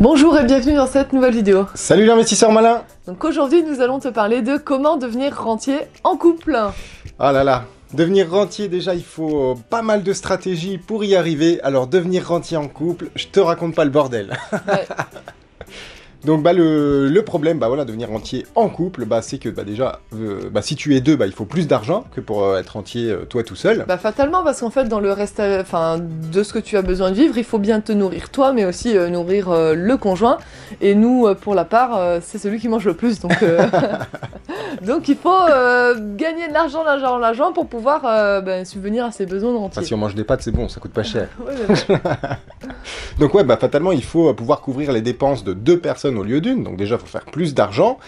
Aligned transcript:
Bonjour 0.00 0.38
et 0.38 0.44
bienvenue 0.44 0.76
dans 0.76 0.86
cette 0.86 1.12
nouvelle 1.12 1.34
vidéo. 1.34 1.66
Salut 1.74 2.06
l'investisseur 2.06 2.52
malin 2.52 2.84
Donc 3.08 3.24
aujourd'hui 3.24 3.64
nous 3.64 3.80
allons 3.80 3.98
te 3.98 4.06
parler 4.06 4.42
de 4.42 4.56
comment 4.56 4.96
devenir 4.96 5.36
rentier 5.36 5.76
en 6.04 6.16
couple. 6.16 6.56
Ah 7.18 7.32
là 7.32 7.42
là, 7.42 7.64
devenir 7.94 8.30
rentier 8.30 8.68
déjà 8.68 8.94
il 8.94 9.02
faut 9.02 9.56
pas 9.70 9.82
mal 9.82 10.04
de 10.04 10.12
stratégies 10.12 10.78
pour 10.78 11.02
y 11.02 11.16
arriver, 11.16 11.60
alors 11.62 11.88
devenir 11.88 12.28
rentier 12.28 12.56
en 12.56 12.68
couple, 12.68 13.10
je 13.16 13.26
te 13.26 13.40
raconte 13.40 13.74
pas 13.74 13.84
le 13.84 13.90
bordel. 13.90 14.38
Ouais. 14.52 14.86
Donc 16.24 16.42
bah 16.42 16.52
le, 16.52 17.08
le 17.08 17.22
problème, 17.22 17.58
bah 17.58 17.68
voilà, 17.68 17.84
devenir 17.84 18.08
rentier 18.08 18.44
en 18.54 18.68
couple, 18.68 19.04
bah 19.04 19.22
c'est 19.22 19.38
que 19.38 19.48
bah 19.48 19.64
déjà, 19.64 20.00
euh, 20.14 20.50
bah 20.50 20.62
si 20.62 20.74
tu 20.76 20.94
es 20.96 21.00
deux, 21.00 21.16
bah 21.16 21.26
il 21.26 21.32
faut 21.32 21.44
plus 21.44 21.66
d'argent 21.68 22.04
que 22.14 22.20
pour 22.20 22.44
euh, 22.44 22.58
être 22.58 22.70
rentier 22.70 23.10
euh, 23.10 23.24
toi 23.24 23.42
tout 23.42 23.56
seul. 23.56 23.84
Bah 23.86 23.98
fatalement 23.98 24.42
parce 24.42 24.60
qu'en 24.60 24.70
fait 24.70 24.84
dans 24.84 25.00
le 25.00 25.12
reste 25.12 25.40
enfin 25.40 25.98
de 26.00 26.42
ce 26.42 26.52
que 26.52 26.58
tu 26.58 26.76
as 26.76 26.82
besoin 26.82 27.10
de 27.10 27.16
vivre, 27.16 27.38
il 27.38 27.44
faut 27.44 27.58
bien 27.58 27.80
te 27.80 27.92
nourrir 27.92 28.30
toi 28.30 28.52
mais 28.52 28.64
aussi 28.64 28.94
nourrir 28.94 29.50
le 29.50 29.96
conjoint 29.96 30.38
et 30.80 30.94
nous 30.94 31.32
pour 31.36 31.54
la 31.54 31.64
part 31.64 32.18
c'est 32.22 32.38
celui 32.38 32.58
qui 32.58 32.68
mange 32.68 32.84
le 32.84 32.94
plus 32.94 33.20
donc 33.20 33.32
donc 34.86 35.08
il 35.08 35.16
faut 35.16 35.30
gagner 36.16 36.48
de 36.48 36.52
l'argent, 36.52 36.82
l'argent, 36.84 37.18
l'argent 37.18 37.52
pour 37.52 37.66
pouvoir 37.68 38.42
ben, 38.42 38.64
subvenir 38.64 39.04
à 39.04 39.12
ses 39.12 39.26
besoins 39.26 39.48
Enfin, 39.48 39.58
rentier. 39.60 39.84
si 39.84 39.94
on 39.94 39.98
mange 39.98 40.14
des 40.14 40.24
pâtes, 40.24 40.42
c'est 40.42 40.50
bon, 40.50 40.68
ça 40.68 40.80
coûte 40.80 40.92
pas 40.92 41.02
cher. 41.04 41.28
Ouais, 41.40 41.54
mais 41.68 41.74
bon. 41.96 41.98
Donc 43.18 43.34
ouais, 43.34 43.44
bah 43.44 43.56
fatalement, 43.56 43.92
il 43.92 44.04
faut 44.04 44.28
euh, 44.28 44.32
pouvoir 44.32 44.60
couvrir 44.60 44.92
les 44.92 45.00
dépenses 45.00 45.42
de 45.42 45.52
deux 45.52 45.78
personnes 45.78 46.16
au 46.18 46.22
lieu 46.22 46.40
d'une. 46.40 46.62
Donc 46.62 46.76
déjà, 46.76 46.94
il 46.96 47.00
faut 47.00 47.06
faire 47.06 47.24
plus 47.24 47.54
d'argent. 47.54 47.98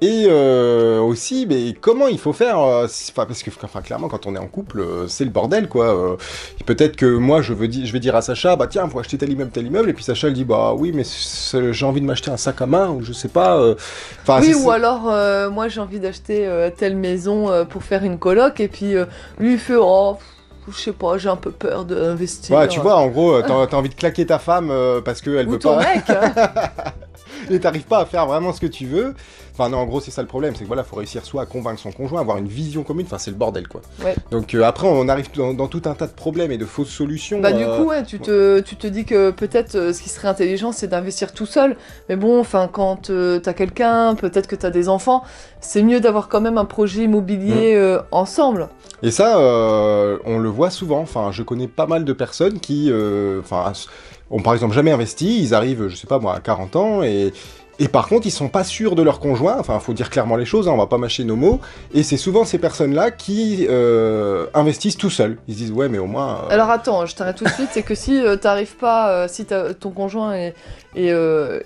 Et 0.00 0.26
euh, 0.28 1.00
aussi, 1.00 1.44
mais 1.48 1.74
comment 1.80 2.06
il 2.06 2.18
faut 2.18 2.32
faire 2.32 2.60
euh, 2.60 2.86
parce 3.16 3.42
que, 3.42 3.50
enfin, 3.64 3.82
clairement, 3.82 4.06
quand 4.08 4.26
on 4.26 4.34
est 4.36 4.38
en 4.38 4.46
couple, 4.46 4.80
euh, 4.80 5.08
c'est 5.08 5.24
le 5.24 5.30
bordel, 5.30 5.68
quoi. 5.68 6.16
Peut-être 6.66 6.94
que 6.94 7.16
moi, 7.16 7.42
je 7.42 7.52
veux 7.52 7.68
je 7.68 7.92
vais 7.92 7.98
dire 7.98 8.14
à 8.14 8.22
Sacha, 8.22 8.54
bah 8.54 8.68
tiens, 8.68 8.88
faut 8.88 9.00
acheter 9.00 9.18
tel 9.18 9.32
immeuble, 9.32 9.50
tel 9.50 9.66
immeuble, 9.66 9.90
et 9.90 9.92
puis 9.92 10.04
Sacha, 10.04 10.28
elle 10.28 10.34
dit, 10.34 10.44
bah 10.44 10.72
oui, 10.76 10.92
mais 10.94 11.02
j'ai 11.72 11.84
envie 11.84 12.00
de 12.00 12.06
m'acheter 12.06 12.30
un 12.30 12.36
sac 12.36 12.62
à 12.62 12.66
main 12.66 12.90
ou 12.90 13.02
je 13.02 13.12
sais 13.12 13.28
pas. 13.28 13.74
oui, 14.28 14.54
ou 14.54 14.70
alors, 14.70 15.10
moi 15.50 15.68
j'ai 15.68 15.80
envie 15.80 15.98
d'acheter 15.98 16.48
telle 16.76 16.96
maison 16.96 17.66
pour 17.66 17.82
faire 17.82 18.04
une 18.04 18.18
coloc, 18.18 18.60
et 18.60 18.68
puis 18.68 18.94
lui 19.38 19.54
il 19.54 19.58
fait 19.58 19.76
Oh, 19.76 20.16
je 20.72 20.78
sais 20.78 20.92
pas, 20.92 21.18
j'ai 21.18 21.28
un 21.28 21.36
peu 21.36 21.50
peur 21.50 21.84
d'investir. 21.84 22.56
Ouais, 22.56 22.68
tu 22.68 22.80
vois, 22.80 22.96
en 22.96 23.08
gros, 23.08 23.40
t'as 23.42 23.76
envie 23.76 23.88
de 23.88 23.94
claquer 23.94 24.26
ta 24.26 24.38
femme 24.38 24.70
euh, 24.70 25.00
parce 25.00 25.20
qu'elle 25.20 25.48
veut 25.48 25.58
ton 25.58 25.76
pas. 25.76 25.94
mec 25.94 26.10
hein. 26.10 26.32
et 27.50 27.60
t'arrives 27.60 27.84
pas 27.86 27.98
à 27.98 28.06
faire 28.06 28.26
vraiment 28.26 28.52
ce 28.52 28.60
que 28.60 28.66
tu 28.66 28.86
veux. 28.86 29.14
Enfin, 29.52 29.70
non, 29.70 29.78
en 29.78 29.86
gros, 29.86 30.00
c'est 30.00 30.12
ça 30.12 30.22
le 30.22 30.28
problème, 30.28 30.54
c'est 30.54 30.62
que 30.62 30.68
voilà, 30.68 30.84
faut 30.84 30.96
réussir 30.96 31.24
soit 31.24 31.42
à 31.42 31.46
convaincre 31.46 31.80
son 31.80 31.90
conjoint, 31.90 32.20
avoir 32.20 32.36
une 32.36 32.46
vision 32.46 32.84
commune, 32.84 33.06
enfin, 33.06 33.18
c'est 33.18 33.32
le 33.32 33.36
bordel, 33.36 33.66
quoi. 33.66 33.80
Ouais. 34.04 34.14
Donc 34.30 34.54
euh, 34.54 34.62
après, 34.62 34.86
on 34.86 35.08
arrive 35.08 35.28
dans, 35.34 35.52
dans 35.52 35.66
tout 35.66 35.82
un 35.86 35.94
tas 35.94 36.06
de 36.06 36.12
problèmes 36.12 36.52
et 36.52 36.58
de 36.58 36.64
fausses 36.64 36.90
solutions. 36.90 37.40
Bah, 37.40 37.52
du 37.52 37.64
euh, 37.64 37.76
coup, 37.76 37.88
ouais, 37.88 38.04
tu, 38.04 38.20
te, 38.20 38.60
tu 38.60 38.76
te 38.76 38.86
dis 38.86 39.04
que 39.04 39.30
peut-être 39.32 39.74
euh, 39.74 39.92
ce 39.92 40.00
qui 40.00 40.08
serait 40.08 40.28
intelligent 40.28 40.70
c'est 40.70 40.86
d'investir 40.86 41.32
tout 41.32 41.46
seul. 41.46 41.76
Mais 42.08 42.14
bon, 42.14 42.38
enfin, 42.38 42.68
quand 42.72 43.10
t'as 43.42 43.52
quelqu'un, 43.52 44.14
peut-être 44.14 44.46
que 44.46 44.54
t'as 44.56 44.70
des 44.70 44.88
enfants, 44.88 45.24
c'est 45.60 45.82
mieux 45.82 45.98
d'avoir 45.98 46.28
quand 46.28 46.40
même 46.40 46.58
un 46.58 46.64
projet 46.64 47.02
immobilier 47.02 47.76
Mm. 47.78 48.02
ensemble. 48.12 48.68
Et 49.02 49.10
ça, 49.10 49.38
on 49.38 50.38
le 50.38 50.48
voit 50.48 50.70
souvent. 50.70 51.00
Enfin, 51.00 51.30
je 51.32 51.42
connais 51.42 51.68
pas 51.68 51.86
mal 51.86 52.04
de 52.04 52.12
personnes 52.12 52.60
qui, 52.60 52.92
enfin, 53.40 53.72
ont 54.30 54.40
par 54.42 54.54
exemple 54.54 54.74
jamais 54.74 54.90
investi. 54.92 55.42
Ils 55.42 55.54
arrivent, 55.54 55.88
je 55.88 55.96
sais 55.96 56.06
pas 56.06 56.18
moi, 56.18 56.34
à 56.34 56.40
40 56.40 56.76
ans 56.76 57.02
et 57.02 57.32
et 57.80 57.86
par 57.86 58.08
contre, 58.08 58.26
ils 58.26 58.32
sont 58.32 58.48
pas 58.48 58.64
sûrs 58.64 58.96
de 58.96 59.02
leur 59.02 59.20
conjoint. 59.20 59.54
Enfin, 59.60 59.78
faut 59.78 59.92
dire 59.92 60.10
clairement 60.10 60.34
les 60.34 60.44
choses. 60.44 60.66
Hein, 60.66 60.72
on 60.72 60.76
va 60.76 60.88
pas 60.88 60.98
mâcher 60.98 61.22
nos 61.22 61.36
mots. 61.36 61.60
Et 61.94 62.02
c'est 62.02 62.16
souvent 62.16 62.44
ces 62.44 62.58
personnes-là 62.58 63.12
qui 63.12 63.68
euh, 63.70 64.46
investissent 64.52 64.96
tout 64.96 65.10
seuls. 65.10 65.38
Ils 65.46 65.54
se 65.54 65.58
disent 65.60 65.70
ouais, 65.70 65.88
mais 65.88 65.98
au 65.98 66.06
moins. 66.06 66.38
euh, 66.42 66.52
Alors 66.54 66.70
attends, 66.70 67.06
je 67.06 67.14
t'arrête 67.14 67.36
tout 67.36 67.44
de 67.44 67.50
suite, 67.50 67.68
c'est 67.70 67.84
que 67.84 67.94
si 67.94 68.20
euh, 68.20 68.34
t'arrives 68.34 68.74
pas, 68.74 69.28
si 69.28 69.46
ton 69.78 69.90
conjoint 69.90 70.34
est, 70.34 70.54
est, 70.96 71.12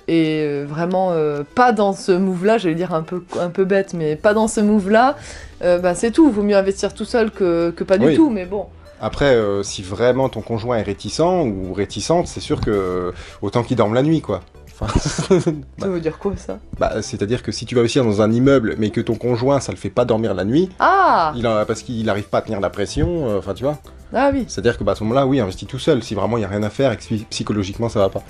est, 0.06 0.64
vraiment 0.64 1.14
pas 1.54 1.72
dans 1.72 1.94
ce 1.94 2.12
move-là, 2.12 2.58
j'allais 2.58 2.74
dire 2.74 2.92
un 2.92 3.00
peu, 3.02 3.22
un 3.40 3.48
peu 3.48 3.64
bête, 3.64 3.94
mais 3.94 4.14
pas 4.14 4.34
dans 4.34 4.48
ce 4.48 4.60
move-là, 4.60 5.16
bah 5.62 5.94
c'est 5.94 6.10
tout, 6.10 6.30
vaut 6.30 6.42
mieux 6.42 6.56
investir 6.58 6.92
tout 6.92 7.06
seul 7.06 7.30
que, 7.30 7.70
que 7.70 7.84
pas 7.84 7.96
du 7.96 8.08
Oui. 8.08 8.16
tout, 8.16 8.28
mais 8.28 8.44
bon. 8.44 8.66
Après, 9.02 9.34
euh, 9.34 9.62
si 9.62 9.82
vraiment 9.82 10.28
ton 10.30 10.40
conjoint 10.40 10.76
est 10.78 10.82
réticent 10.82 11.20
ou 11.20 11.74
réticente, 11.74 12.28
c'est 12.28 12.40
sûr 12.40 12.60
que 12.60 12.70
euh, 12.70 13.12
autant 13.42 13.62
qu'il 13.64 13.76
dorme 13.76 13.92
la 13.94 14.02
nuit, 14.02 14.20
quoi. 14.22 14.40
Enfin, 14.80 14.86
Ça 15.78 15.88
veut 15.88 16.00
dire 16.00 16.18
quoi 16.18 16.32
ça? 16.36 16.58
Bah, 16.78 17.02
c'est-à-dire 17.02 17.42
que 17.42 17.52
si 17.52 17.66
tu 17.66 17.74
vas 17.74 17.80
investir 17.80 18.04
dans 18.04 18.22
un 18.22 18.32
immeuble, 18.32 18.76
mais 18.78 18.90
que 18.90 19.00
ton 19.00 19.16
conjoint, 19.16 19.60
ça 19.60 19.70
le 19.72 19.76
fait 19.78 19.90
pas 19.90 20.04
dormir 20.04 20.32
la 20.34 20.44
nuit, 20.44 20.70
Ah 20.78 21.32
il 21.36 21.46
a- 21.46 21.64
parce 21.66 21.82
qu'il 21.82 22.08
arrive 22.08 22.28
pas 22.28 22.38
à 22.38 22.42
tenir 22.42 22.60
la 22.60 22.70
pression, 22.70 23.28
euh, 23.28 23.38
enfin 23.38 23.54
tu 23.54 23.64
vois. 23.64 23.78
Ah 24.14 24.30
oui. 24.32 24.44
C'est-à-dire 24.48 24.78
que 24.78 24.84
bah, 24.84 24.92
à 24.92 24.94
ce 24.94 25.02
moment-là, 25.04 25.26
oui, 25.26 25.40
investis 25.40 25.66
tout 25.68 25.78
seul, 25.78 26.02
si 26.02 26.14
vraiment 26.14 26.38
il 26.38 26.42
y 26.42 26.44
a 26.44 26.48
rien 26.48 26.62
à 26.62 26.70
faire 26.70 26.92
et 26.92 26.96
que 26.96 27.02
psy- 27.02 27.26
psychologiquement 27.28 27.88
ça 27.88 27.98
va 27.98 28.08
pas. 28.08 28.22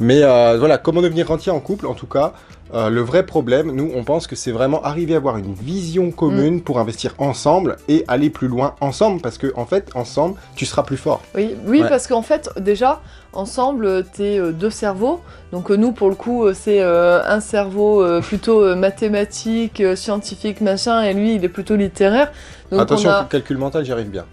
Mais 0.00 0.22
euh, 0.22 0.56
voilà, 0.58 0.78
comment 0.78 1.02
devenir 1.02 1.28
rentier 1.28 1.50
en 1.50 1.60
couple, 1.60 1.86
en 1.86 1.94
tout 1.94 2.06
cas, 2.06 2.32
euh, 2.74 2.90
le 2.90 3.00
vrai 3.00 3.24
problème, 3.24 3.72
nous, 3.72 3.90
on 3.94 4.04
pense 4.04 4.26
que 4.26 4.36
c'est 4.36 4.52
vraiment 4.52 4.82
arriver 4.82 5.14
à 5.14 5.16
avoir 5.16 5.38
une 5.38 5.54
vision 5.54 6.10
commune 6.10 6.62
pour 6.62 6.78
investir 6.78 7.14
ensemble 7.18 7.76
et 7.88 8.04
aller 8.08 8.30
plus 8.30 8.46
loin 8.46 8.74
ensemble, 8.80 9.20
parce 9.20 9.38
que 9.38 9.52
en 9.56 9.64
fait, 9.66 9.90
ensemble, 9.94 10.36
tu 10.54 10.66
seras 10.66 10.82
plus 10.82 10.98
fort. 10.98 11.22
Oui, 11.34 11.56
oui 11.66 11.82
Ouais. 11.82 11.88
parce 11.88 12.06
qu'en 12.06 12.22
fait, 12.22 12.50
déjà, 12.60 13.00
ensemble, 13.32 14.04
t'es 14.04 14.38
euh, 14.38 14.52
deux 14.52 14.70
cerveaux. 14.70 15.20
Donc 15.50 15.70
euh, 15.70 15.76
nous, 15.76 15.92
pour 15.92 16.10
le 16.10 16.14
coup, 16.14 16.52
c'est 16.52 16.82
un 16.82 17.40
cerveau 17.40 18.04
plutôt 18.20 18.76
mathématique, 18.76 19.82
scientifique, 19.96 20.60
machin, 20.60 21.02
et 21.02 21.14
lui, 21.14 21.34
il 21.34 21.44
est 21.44 21.48
plutôt 21.48 21.74
littéraire. 21.74 22.30
Donc 22.70 22.80
Attention, 22.80 23.10
on 23.10 23.12
a... 23.14 23.24
calcul 23.24 23.56
mental, 23.56 23.84
j'y 23.84 23.92
arrive 23.92 24.10
bien. 24.10 24.26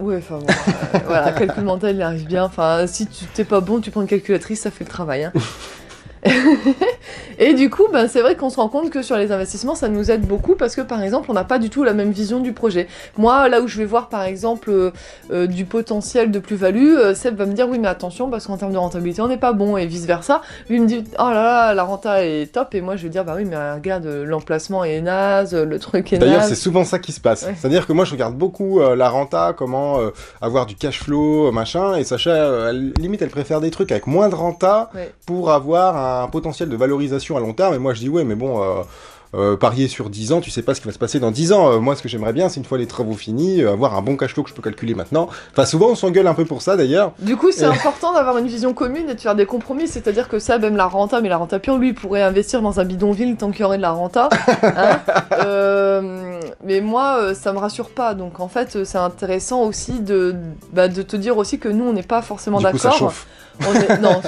Ouais, 0.00 0.16
enfin 0.16 0.38
bon, 0.38 0.46
euh, 0.46 0.98
voilà, 1.06 1.32
calcul 1.38 1.62
mental, 1.62 1.94
il 1.94 2.02
arrive 2.02 2.26
bien. 2.26 2.44
Enfin, 2.44 2.86
si 2.86 3.06
tu 3.06 3.26
t'es 3.26 3.44
pas 3.44 3.60
bon, 3.60 3.80
tu 3.80 3.90
prends 3.90 4.00
une 4.00 4.08
calculatrice, 4.08 4.60
ça 4.62 4.70
fait 4.70 4.84
le 4.84 4.90
travail. 4.90 5.24
Hein. 5.24 5.32
et 7.38 7.54
du 7.54 7.70
coup, 7.70 7.84
ben, 7.92 8.08
c'est 8.08 8.20
vrai 8.20 8.36
qu'on 8.36 8.50
se 8.50 8.56
rend 8.56 8.68
compte 8.68 8.90
que 8.90 9.02
sur 9.02 9.16
les 9.16 9.32
investissements, 9.32 9.74
ça 9.74 9.88
nous 9.88 10.10
aide 10.10 10.22
beaucoup 10.26 10.54
parce 10.54 10.74
que 10.76 10.80
par 10.82 11.02
exemple, 11.02 11.30
on 11.30 11.34
n'a 11.34 11.44
pas 11.44 11.58
du 11.58 11.70
tout 11.70 11.82
la 11.84 11.94
même 11.94 12.10
vision 12.10 12.40
du 12.40 12.52
projet. 12.52 12.88
Moi, 13.16 13.48
là 13.48 13.60
où 13.60 13.68
je 13.68 13.78
vais 13.78 13.84
voir 13.84 14.08
par 14.08 14.22
exemple 14.22 14.70
euh, 14.70 14.90
euh, 15.30 15.46
du 15.46 15.64
potentiel 15.64 16.30
de 16.30 16.38
plus-value, 16.38 16.94
euh, 16.96 17.14
Seb 17.14 17.36
va 17.36 17.46
me 17.46 17.52
dire 17.54 17.68
oui, 17.68 17.78
mais 17.78 17.88
attention 17.88 18.28
parce 18.28 18.46
qu'en 18.46 18.56
termes 18.56 18.72
de 18.72 18.78
rentabilité, 18.78 19.22
on 19.22 19.28
n'est 19.28 19.38
pas 19.38 19.52
bon 19.52 19.76
et 19.76 19.86
vice 19.86 20.04
versa. 20.06 20.42
Lui 20.68 20.76
il 20.76 20.82
me 20.82 20.86
dit 20.86 21.04
oh 21.18 21.22
là 21.30 21.34
là, 21.34 21.74
la 21.74 21.82
renta 21.84 22.24
est 22.24 22.52
top 22.52 22.74
et 22.74 22.80
moi 22.80 22.96
je 22.96 23.04
vais 23.04 23.08
dire 23.08 23.24
bah 23.24 23.34
oui, 23.36 23.44
mais 23.44 23.56
regarde, 23.74 24.06
euh, 24.06 24.24
l'emplacement 24.24 24.84
est 24.84 25.00
naze, 25.00 25.54
le 25.54 25.78
truc 25.78 26.12
est 26.12 26.18
D'ailleurs, 26.18 26.40
naze. 26.40 26.48
c'est 26.50 26.54
souvent 26.54 26.84
ça 26.84 26.98
qui 26.98 27.12
se 27.12 27.20
passe. 27.20 27.44
Ouais. 27.44 27.54
C'est-à-dire 27.58 27.86
que 27.86 27.92
moi, 27.92 28.04
je 28.04 28.12
regarde 28.12 28.34
beaucoup 28.36 28.80
la 28.80 29.08
renta, 29.08 29.54
comment 29.56 29.98
avoir 30.40 30.66
du 30.66 30.74
cash 30.74 31.00
flow, 31.00 31.50
machin, 31.52 31.96
et 31.96 32.04
Sacha, 32.04 32.72
limite, 32.72 33.22
elle 33.22 33.30
préfère 33.30 33.60
des 33.60 33.70
trucs 33.70 33.90
avec 33.92 34.06
moins 34.06 34.28
de 34.28 34.34
renta 34.34 34.90
Ouais. 34.94 35.12
pour 35.26 35.50
avoir 35.50 35.96
un 35.96 36.09
potentiel 36.30 36.68
de 36.68 36.76
valorisation 36.76 37.36
à 37.36 37.40
long 37.40 37.52
terme. 37.52 37.74
Et 37.74 37.78
moi, 37.78 37.94
je 37.94 38.00
dis, 38.00 38.08
ouais, 38.08 38.24
mais 38.24 38.34
bon, 38.34 38.62
euh, 38.62 38.82
euh, 39.32 39.56
parier 39.56 39.86
sur 39.86 40.10
10 40.10 40.32
ans, 40.32 40.40
tu 40.40 40.50
sais 40.50 40.62
pas 40.62 40.74
ce 40.74 40.80
qui 40.80 40.88
va 40.88 40.92
se 40.92 40.98
passer 40.98 41.20
dans 41.20 41.30
10 41.30 41.52
ans. 41.52 41.70
Euh, 41.70 41.78
moi, 41.78 41.94
ce 41.94 42.02
que 42.02 42.08
j'aimerais 42.08 42.32
bien, 42.32 42.48
c'est 42.48 42.58
une 42.58 42.66
fois 42.66 42.78
les 42.78 42.88
travaux 42.88 43.14
finis, 43.14 43.62
euh, 43.62 43.72
avoir 43.72 43.96
un 43.96 44.02
bon 44.02 44.16
cash 44.16 44.34
flow 44.34 44.42
que 44.42 44.50
je 44.50 44.54
peux 44.54 44.62
calculer 44.62 44.94
maintenant. 44.94 45.28
Enfin, 45.52 45.64
souvent, 45.66 45.86
on 45.90 45.94
s'engueule 45.94 46.26
un 46.26 46.34
peu 46.34 46.44
pour 46.44 46.62
ça, 46.62 46.76
d'ailleurs. 46.76 47.12
Du 47.20 47.36
coup, 47.36 47.52
c'est 47.52 47.64
important 47.64 48.12
d'avoir 48.12 48.38
une 48.38 48.48
vision 48.48 48.74
commune 48.74 49.08
et 49.08 49.14
de 49.14 49.20
faire 49.20 49.36
des 49.36 49.46
compromis. 49.46 49.86
C'est-à-dire 49.86 50.28
que 50.28 50.40
ça, 50.40 50.58
même 50.58 50.76
la 50.76 50.86
renta, 50.86 51.20
mais 51.20 51.28
la 51.28 51.36
renta 51.36 51.60
pure, 51.60 51.78
lui, 51.78 51.92
pourrait 51.92 52.22
investir 52.22 52.60
dans 52.60 52.80
un 52.80 52.84
bidonville 52.84 53.36
tant 53.36 53.52
qu'il 53.52 53.60
y 53.60 53.64
aurait 53.64 53.76
de 53.76 53.82
la 53.82 53.92
renta. 53.92 54.30
hein. 54.62 54.98
Mais 56.64 56.80
moi, 56.80 57.34
ça 57.34 57.52
me 57.52 57.58
rassure 57.58 57.90
pas. 57.90 58.14
Donc, 58.14 58.40
en 58.40 58.48
fait, 58.48 58.84
c'est 58.84 58.98
intéressant 58.98 59.62
aussi 59.62 60.00
de, 60.00 60.34
bah, 60.72 60.88
de 60.88 61.02
te 61.02 61.16
dire 61.16 61.36
aussi 61.38 61.58
que 61.58 61.68
nous, 61.68 61.84
on 61.84 61.92
n'est 61.92 62.02
pas 62.02 62.20
forcément 62.22 62.60
d'accord. 62.60 63.12
On 63.68 63.74
est- 63.74 63.98
Non, 64.00 64.20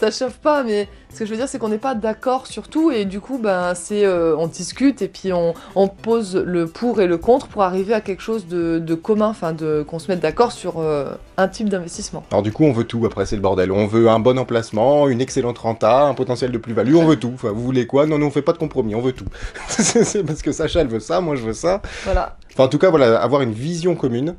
ça 0.00 0.10
chauffe 0.10 0.38
pas, 0.38 0.62
mais 0.62 0.88
ce 1.12 1.20
que 1.20 1.26
je 1.26 1.30
veux 1.30 1.36
dire, 1.36 1.48
c'est 1.48 1.58
qu'on 1.58 1.68
n'est 1.68 1.78
pas 1.78 1.94
d'accord 1.94 2.46
sur 2.46 2.68
tout. 2.68 2.90
Et 2.90 3.04
du 3.04 3.20
coup, 3.20 3.38
ben, 3.38 3.74
c'est, 3.74 4.04
euh, 4.04 4.36
on 4.36 4.46
discute 4.46 5.02
et 5.02 5.08
puis 5.08 5.32
on, 5.32 5.54
on 5.74 5.88
pose 5.88 6.36
le 6.36 6.66
pour 6.66 7.00
et 7.00 7.06
le 7.06 7.18
contre 7.18 7.48
pour 7.48 7.62
arriver 7.62 7.94
à 7.94 8.00
quelque 8.00 8.22
chose 8.22 8.46
de, 8.46 8.78
de 8.78 8.94
commun, 8.94 9.28
enfin, 9.28 9.54
qu'on 9.86 9.98
se 9.98 10.10
mette 10.10 10.20
d'accord 10.20 10.52
sur 10.52 10.78
euh, 10.78 11.12
un 11.36 11.48
type 11.48 11.68
d'investissement. 11.68 12.24
Alors 12.30 12.42
du 12.42 12.52
coup, 12.52 12.64
on 12.64 12.72
veut 12.72 12.84
tout, 12.84 13.04
après 13.06 13.26
c'est 13.26 13.36
le 13.36 13.42
bordel. 13.42 13.72
On 13.72 13.86
veut 13.86 14.08
un 14.08 14.18
bon 14.20 14.38
emplacement, 14.38 15.08
une 15.08 15.20
excellente 15.20 15.58
renta, 15.58 16.04
un 16.06 16.14
potentiel 16.14 16.52
de 16.52 16.58
plus-value, 16.58 16.94
on 16.94 17.04
veut 17.06 17.16
tout. 17.16 17.32
Enfin, 17.34 17.50
vous 17.50 17.62
voulez 17.62 17.86
quoi? 17.86 18.06
Non, 18.06 18.18
non, 18.18 18.26
on 18.26 18.30
fait 18.30 18.42
pas 18.42 18.52
de 18.52 18.58
compromis, 18.58 18.94
on 18.94 19.00
veut 19.00 19.12
tout. 19.12 19.26
c'est 19.68 20.04
c'est 20.04 20.22
parce 20.22 20.42
que 20.42 20.52
Sacha, 20.52 20.80
elle 20.80 20.88
veut 20.88 21.00
ça, 21.00 21.20
moi 21.20 21.36
je 21.36 21.42
veux 21.42 21.52
ça. 21.52 21.82
Voilà. 22.04 22.36
Enfin, 22.52 22.64
en 22.64 22.68
tout 22.68 22.78
cas, 22.78 22.90
voilà, 22.90 23.20
avoir 23.20 23.42
une 23.42 23.52
vision 23.52 23.94
commune. 23.96 24.34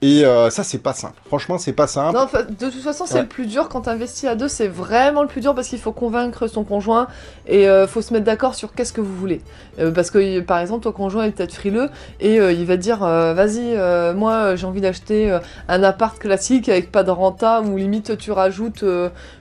Et 0.00 0.24
euh, 0.24 0.48
ça, 0.48 0.62
c'est 0.62 0.78
pas 0.78 0.92
simple. 0.92 1.14
Franchement, 1.26 1.58
c'est 1.58 1.72
pas 1.72 1.88
simple. 1.88 2.16
Non, 2.16 2.26
de 2.48 2.70
toute 2.70 2.82
façon, 2.82 3.04
c'est 3.04 3.14
Ouais. 3.14 3.22
le 3.22 3.26
plus 3.26 3.46
dur 3.46 3.68
quand 3.68 3.80
t'investis 3.80 4.28
à 4.28 4.36
deux, 4.36 4.46
c'est 4.46 4.68
vraiment 4.68 5.22
le 5.22 5.28
plus 5.28 5.40
dur 5.40 5.56
parce 5.56 5.66
qu'il 5.66 5.80
faut 5.80 5.90
convaincre 5.90 6.46
son 6.46 6.62
conjoint 6.62 7.08
et 7.48 7.68
euh, 7.68 7.88
faut 7.88 8.00
se 8.00 8.12
mettre 8.12 8.24
d'accord 8.24 8.54
sur 8.54 8.72
qu'est-ce 8.74 8.92
que 8.92 9.00
vous 9.00 9.16
voulez. 9.16 9.40
Euh, 9.80 9.90
parce 9.90 10.12
que 10.12 10.38
par 10.38 10.60
exemple, 10.60 10.84
ton 10.84 10.92
conjoint 10.92 11.24
est 11.24 11.32
peut-être 11.32 11.52
frileux 11.54 11.88
et 12.20 12.38
euh, 12.38 12.52
il 12.52 12.64
va 12.64 12.76
te 12.76 12.82
dire 12.82 12.98
vas-y, 13.00 13.76
moi 14.14 14.54
j'ai 14.54 14.66
envie 14.66 14.80
d'acheter 14.80 15.36
un 15.68 15.82
appart 15.82 16.16
classique 16.16 16.68
avec 16.68 16.92
pas 16.92 17.02
de 17.02 17.10
renta 17.10 17.60
ou 17.62 17.76
limite 17.76 18.16
tu 18.18 18.30
rajoutes 18.30 18.84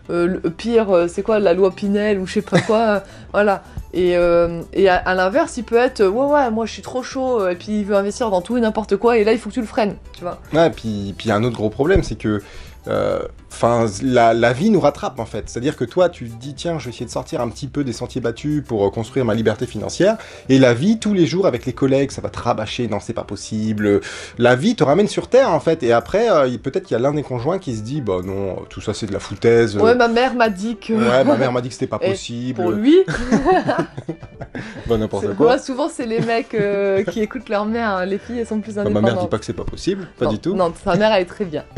le 0.10 0.40
pire, 0.50 1.06
c'est 1.08 1.22
quoi 1.22 1.38
la 1.40 1.54
loi 1.54 1.70
Pinel 1.72 2.18
ou 2.20 2.26
je 2.26 2.34
sais 2.34 2.42
pas 2.42 2.60
quoi, 2.62 3.04
voilà. 3.32 3.62
Et, 3.98 4.16
euh, 4.16 4.62
à, 4.88 5.16
l'inverse, 5.16 5.58
il 5.58 5.64
peut 5.64 5.76
être 5.76 6.06
ouais 6.06 6.26
ouais, 6.26 6.52
moi 6.52 6.68
je 6.68 6.72
suis 6.72 6.84
trop 6.84 7.02
chaud 7.02 7.42
euh, 7.42 7.50
et 7.50 7.56
puis 7.56 7.80
il 7.80 7.84
veut 7.84 7.96
investir 7.96 8.30
dans 8.30 8.42
tout 8.42 8.56
et 8.56 8.62
n'importe 8.62 8.96
quoi 8.96 9.18
et 9.18 9.24
là 9.24 9.32
il 9.34 9.40
faut 9.40 9.50
que 9.50 9.56
tu 9.56 9.60
le 9.60 9.66
freines, 9.66 9.96
tu 10.14 10.22
vois. 10.22 10.40
Ouais, 10.54 10.70
puis 10.70 11.16
puis 11.18 11.30
il 11.30 11.32
un 11.32 11.44
autre 11.44 11.56
gros 11.56 11.72
problème, 11.72 12.04
c'est 12.04 12.18
que 12.18 12.44
euh, 12.88 13.20
Enfin, 13.50 13.88
la, 14.04 14.36
la 14.36 14.54
vie 14.54 14.70
nous 14.70 14.80
rattrape 14.80 15.20
en 15.20 15.26
fait. 15.26 15.50
C'est-à-dire 15.50 15.76
que 15.78 15.86
toi, 15.86 16.10
tu 16.10 16.30
te 16.30 16.36
dis, 16.36 16.54
tiens, 16.54 16.78
je 16.78 16.84
vais 16.86 16.90
essayer 16.92 17.08
de 17.08 17.12
sortir 17.12 17.42
un 17.42 17.50
petit 17.50 17.66
peu 17.68 17.84
des 17.84 17.94
sentiers 17.94 18.22
battus 18.22 18.62
pour 18.64 18.86
euh, 18.86 18.92
construire 18.92 19.26
ma 19.26 19.34
liberté 19.34 19.66
financière. 19.66 20.18
Et 20.48 20.60
la 20.60 20.76
vie, 20.76 21.00
tous 21.00 21.14
les 21.16 21.26
jours, 21.26 21.48
avec 21.48 21.66
les 21.66 21.74
collègues, 21.74 22.12
ça 22.12 22.22
va 22.22 22.30
te 22.30 22.38
rabâcher, 22.40 22.88
non, 22.88 23.00
c'est 23.00 23.14
pas 23.14 23.24
possible. 23.24 24.02
La 24.38 24.56
vie 24.56 24.76
te 24.76 24.84
ramène 24.84 25.08
sur 25.08 25.28
Terre 25.28 25.50
en 25.50 25.60
fait. 25.60 25.82
Et 25.82 25.92
après, 25.92 26.30
euh, 26.30 26.56
peut-être 26.62 26.84
qu'il 26.84 26.94
y 26.96 27.00
a 27.00 27.02
l'un 27.02 27.14
des 27.14 27.24
conjoints 27.24 27.58
qui 27.58 27.76
se 27.76 27.82
dit, 27.82 28.00
bah 28.02 28.18
non, 28.24 28.58
tout 28.70 28.82
ça 28.82 28.94
c'est 28.94 29.08
de 29.08 29.14
la 29.14 29.20
foutaise. 29.20 29.76
Ouais, 29.78 29.96
ma 29.96 30.08
mère 30.08 30.36
m'a 30.36 30.50
dit 30.50 30.78
que. 30.78 30.94
Ouais, 30.94 31.24
ma 31.24 31.36
mère 31.38 31.52
m'a 31.52 31.62
dit 31.62 31.70
que 31.70 31.74
c'était 31.74 31.88
pas 31.88 32.00
Et 32.04 32.12
possible. 32.12 32.62
Pour 32.62 32.72
lui, 32.72 32.98
Bah 34.88 34.98
n'importe 34.98 35.34
quoi. 35.36 35.54
ouais, 35.54 35.60
souvent 35.60 35.90
c'est 35.90 36.06
les 36.06 36.20
mecs 36.20 36.54
euh, 36.54 37.04
qui 37.06 37.22
écoutent 37.22 37.50
leur 37.50 37.66
mère. 37.66 37.90
hein. 37.90 38.06
Les 38.06 38.18
filles, 38.20 38.40
elles 38.40 38.48
sont 38.48 38.60
plus 38.60 38.76
Bah, 38.76 38.82
indépendantes. 38.82 39.04
ma 39.04 39.14
mère 39.14 39.22
dit 39.24 39.30
pas 39.30 39.40
que 39.40 39.46
c'est 39.46 39.54
pas 39.54 39.64
possible, 39.66 40.08
pas 40.18 40.26
non, 40.26 40.32
du 40.32 40.40
tout. 40.40 40.54
Non, 40.56 40.74
sa 40.84 40.96
mère, 40.96 41.12
elle 41.14 41.24
est 41.24 41.26
très 41.26 41.46
bien. 41.46 41.64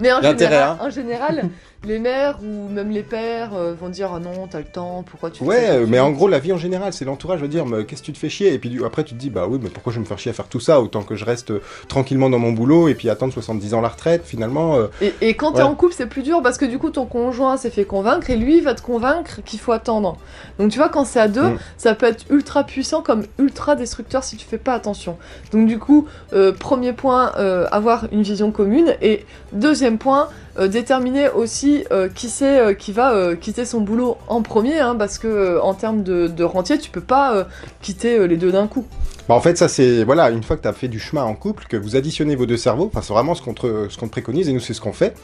Mais 0.00 0.12
en 0.12 0.22
général, 0.22 0.62
hein. 0.62 0.78
en 0.80 0.90
général, 0.90 1.50
les 1.84 1.98
mères 2.00 2.38
ou 2.42 2.68
même 2.68 2.90
les 2.90 3.02
pères 3.04 3.54
euh, 3.54 3.72
vont 3.72 3.88
dire 3.88 4.10
ah 4.14 4.18
non, 4.18 4.48
t'as 4.50 4.58
le 4.58 4.64
temps, 4.64 5.04
pourquoi 5.08 5.30
tu 5.30 5.38
fais 5.38 5.44
ça 5.44 5.48
Ouais, 5.48 5.80
de 5.80 5.86
mais 5.86 6.00
en 6.00 6.10
gros, 6.10 6.26
la 6.28 6.38
vie 6.40 6.52
en 6.52 6.58
général, 6.58 6.92
c'est 6.92 7.04
l'entourage 7.04 7.40
va 7.40 7.46
dire, 7.46 7.66
mais 7.66 7.84
qu'est-ce 7.84 8.00
que 8.02 8.06
tu 8.06 8.12
te 8.12 8.18
fais 8.18 8.28
chier? 8.28 8.52
Et 8.52 8.58
puis 8.58 8.78
après, 8.84 9.04
tu 9.04 9.14
te 9.14 9.18
dis, 9.18 9.30
bah 9.30 9.46
oui, 9.48 9.58
mais 9.62 9.68
pourquoi 9.70 9.92
je 9.92 9.98
vais 9.98 10.02
me 10.02 10.06
faire 10.06 10.18
chier 10.18 10.30
à 10.30 10.34
faire 10.34 10.48
tout 10.48 10.58
ça? 10.60 10.80
Autant 10.80 11.02
que 11.02 11.14
je 11.14 11.24
reste 11.24 11.52
euh, 11.52 11.62
tranquillement 11.86 12.30
dans 12.30 12.40
mon 12.40 12.50
boulot 12.52 12.88
et 12.88 12.94
puis 12.94 13.08
attendre 13.10 13.32
70 13.32 13.74
ans 13.74 13.80
la 13.80 13.88
retraite, 13.88 14.22
finalement. 14.24 14.76
euh, 14.76 14.88
Et, 15.00 15.14
et 15.20 15.34
quand 15.34 15.52
t'es 15.52 15.58
Ouais. 15.58 15.64
en 15.68 15.74
couple, 15.76 15.94
c'est 15.96 16.06
plus 16.08 16.22
dur 16.22 16.42
parce 16.42 16.58
que 16.58 16.64
du 16.64 16.78
coup, 16.78 16.90
ton 16.90 17.06
conjoint 17.06 17.56
s'est 17.56 17.70
fait 17.70 17.84
convaincre 17.84 18.28
et 18.30 18.36
lui 18.36 18.60
va 18.60 18.74
te 18.74 18.82
convaincre 18.82 19.40
qu'il 19.44 19.60
faut 19.60 19.72
attendre. 19.72 20.16
Donc 20.58 20.70
tu 20.72 20.78
vois, 20.78 20.88
quand 20.88 21.04
c'est 21.04 21.20
à 21.20 21.28
deux, 21.28 21.48
Mm. 21.50 21.58
ça 21.76 21.94
peut 21.94 22.06
être 22.06 22.24
ultra 22.30 22.64
puissant 22.64 23.02
comme 23.02 23.22
ultra 23.38 23.76
destructeur 23.76 24.24
si 24.24 24.36
tu 24.36 24.44
fais 24.46 24.58
pas 24.58 24.74
attention. 24.74 25.16
Donc 25.52 25.66
du 25.68 25.78
coup, 25.78 26.06
euh, 26.32 26.52
premier 26.52 26.92
point, 26.92 27.32
euh, 27.38 27.66
avoir 27.70 28.06
une 28.10 28.22
vision 28.22 28.50
commune 28.50 28.94
et 29.00 29.24
deuxième 29.52 29.98
point, 29.98 30.28
euh, 30.28 30.47
déterminer 30.66 31.28
aussi 31.28 31.84
euh, 31.92 32.08
qui 32.12 32.28
c'est 32.28 32.58
euh, 32.58 32.74
qui 32.74 32.90
va 32.90 33.12
euh, 33.14 33.36
quitter 33.36 33.64
son 33.64 33.80
boulot 33.80 34.16
en 34.26 34.42
premier, 34.42 34.80
hein, 34.80 34.96
parce 34.96 35.18
que 35.18 35.28
euh, 35.28 35.62
en 35.62 35.74
termes 35.74 36.02
de, 36.02 36.26
de 36.26 36.42
rentier, 36.42 36.78
tu 36.78 36.90
peux 36.90 37.00
pas 37.00 37.34
euh, 37.36 37.44
quitter 37.80 38.18
euh, 38.18 38.26
les 38.26 38.36
deux 38.36 38.50
d'un 38.50 38.66
coup. 38.66 38.84
Bah 39.28 39.34
en 39.36 39.40
fait, 39.40 39.56
ça 39.56 39.68
c'est 39.68 40.02
voilà, 40.02 40.30
une 40.30 40.42
fois 40.42 40.56
que 40.56 40.62
tu 40.62 40.68
as 40.68 40.72
fait 40.72 40.88
du 40.88 40.98
chemin 40.98 41.22
en 41.22 41.34
couple, 41.34 41.66
que 41.68 41.76
vous 41.76 41.94
additionnez 41.94 42.34
vos 42.34 42.46
deux 42.46 42.56
cerveaux, 42.56 42.86
enfin 42.92 43.02
c'est 43.02 43.12
vraiment 43.12 43.34
ce 43.36 43.42
qu'on 43.42 43.54
te, 43.54 43.88
ce 43.88 43.96
qu'on 43.96 44.06
te 44.06 44.12
préconise 44.12 44.48
et 44.48 44.52
nous 44.52 44.60
c'est 44.60 44.74
ce 44.74 44.80
qu'on 44.80 44.92
fait. 44.94 45.14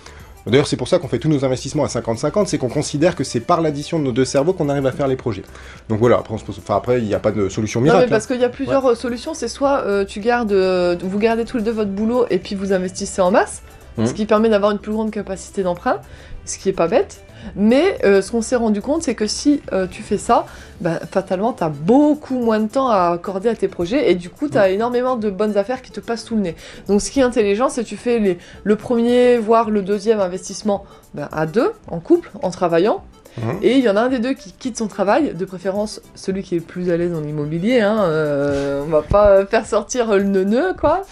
D'ailleurs, 0.46 0.66
c'est 0.66 0.76
pour 0.76 0.88
ça 0.88 0.98
qu'on 0.98 1.08
fait 1.08 1.18
tous 1.18 1.30
nos 1.30 1.42
investissements 1.46 1.84
à 1.84 1.86
50-50, 1.86 2.44
c'est 2.44 2.58
qu'on 2.58 2.68
considère 2.68 3.16
que 3.16 3.24
c'est 3.24 3.40
par 3.40 3.62
l'addition 3.62 3.98
de 3.98 4.04
nos 4.04 4.12
deux 4.12 4.26
cerveaux 4.26 4.52
qu'on 4.52 4.68
arrive 4.68 4.84
à 4.84 4.92
faire 4.92 5.08
les 5.08 5.16
projets. 5.16 5.40
Donc 5.88 6.00
voilà, 6.00 6.18
après, 6.18 6.34
on 6.34 6.38
se 6.38 6.44
pose... 6.44 6.58
enfin, 6.58 6.76
après 6.76 6.98
il 6.98 7.06
n'y 7.06 7.14
a 7.14 7.18
pas 7.18 7.30
de 7.32 7.48
solution 7.48 7.80
Non, 7.80 7.84
miracle. 7.84 8.04
mais 8.04 8.10
parce 8.10 8.26
qu'il 8.26 8.38
y 8.38 8.44
a 8.44 8.50
plusieurs 8.50 8.84
euh, 8.84 8.94
solutions. 8.94 9.32
C'est 9.32 9.48
soit 9.48 9.84
euh, 9.86 10.04
tu 10.04 10.20
gardes, 10.20 10.52
euh, 10.52 10.96
vous 11.02 11.18
gardez 11.18 11.46
tous 11.46 11.56
les 11.56 11.62
deux 11.62 11.70
votre 11.72 11.90
boulot 11.92 12.26
et 12.28 12.38
puis 12.38 12.56
vous 12.56 12.74
investissez 12.74 13.22
en 13.22 13.30
masse, 13.30 13.62
Mhm. 13.98 14.06
ce 14.06 14.14
qui 14.14 14.26
permet 14.26 14.48
d'avoir 14.48 14.72
une 14.72 14.78
plus 14.78 14.92
grande 14.92 15.10
capacité 15.10 15.62
d'emprunt, 15.62 16.00
ce 16.44 16.58
qui 16.58 16.68
est 16.68 16.74
pas 16.74 16.88
bête. 16.88 17.24
Mais 17.56 17.98
euh, 18.04 18.22
ce 18.22 18.30
qu'on 18.30 18.42
s'est 18.42 18.56
rendu 18.56 18.80
compte, 18.80 19.02
c'est 19.02 19.14
que 19.14 19.26
si 19.26 19.60
euh, 19.72 19.86
tu 19.86 20.02
fais 20.02 20.18
ça, 20.18 20.46
bah, 20.80 20.98
fatalement, 21.10 21.52
tu 21.52 21.62
as 21.62 21.68
beaucoup 21.68 22.38
moins 22.38 22.58
de 22.58 22.68
temps 22.68 22.88
à 22.88 23.10
accorder 23.12 23.48
à 23.48 23.54
tes 23.54 23.68
projets 23.68 24.10
et 24.10 24.14
du 24.14 24.30
coup, 24.30 24.48
tu 24.48 24.56
as 24.56 24.70
énormément 24.70 25.16
de 25.16 25.30
bonnes 25.30 25.56
affaires 25.56 25.82
qui 25.82 25.90
te 25.90 26.00
passent 26.00 26.24
sous 26.24 26.36
le 26.36 26.40
nez. 26.40 26.56
Donc, 26.88 27.02
ce 27.02 27.10
qui 27.10 27.20
est 27.20 27.22
intelligent, 27.22 27.68
c'est 27.68 27.84
que 27.84 27.88
tu 27.88 27.96
fais 27.96 28.18
les, 28.18 28.38
le 28.62 28.76
premier, 28.76 29.36
voire 29.36 29.70
le 29.70 29.82
deuxième 29.82 30.20
investissement 30.20 30.84
bah, 31.12 31.28
à 31.32 31.46
deux, 31.46 31.72
en 31.90 32.00
couple, 32.00 32.30
en 32.42 32.50
travaillant. 32.50 33.04
Mhm. 33.36 33.58
Et 33.62 33.78
il 33.78 33.84
y 33.84 33.88
en 33.88 33.96
a 33.96 34.02
un 34.02 34.08
des 34.08 34.20
deux 34.20 34.32
qui 34.32 34.52
quitte 34.52 34.78
son 34.78 34.86
travail, 34.86 35.34
de 35.34 35.44
préférence 35.44 36.00
celui 36.14 36.42
qui 36.42 36.54
est 36.54 36.58
le 36.58 36.64
plus 36.64 36.90
à 36.90 36.96
l'aise 36.96 37.12
en 37.14 37.22
immobilier. 37.24 37.80
Hein, 37.80 38.04
euh, 38.04 38.82
on 38.86 38.90
va 38.90 39.02
pas 39.02 39.44
faire 39.44 39.66
sortir 39.66 40.14
le 40.16 40.22
neuneu, 40.22 40.72
quoi. 40.78 41.02